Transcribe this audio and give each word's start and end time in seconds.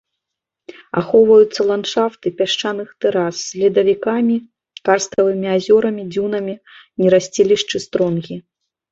Ахоўваюцца 0.99 1.65
ландшафты 1.71 2.27
пясчаных 2.39 2.87
тэрас 3.03 3.35
з 3.49 3.61
ледавіковымі 3.63 4.37
карставымі 4.89 5.47
азёрамі, 5.57 6.03
дзюнамі, 6.15 6.55
нерасцілішчы 7.03 7.77
стронгі. 7.85 8.37